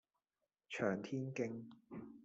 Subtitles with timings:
[0.67, 1.65] 翔天徑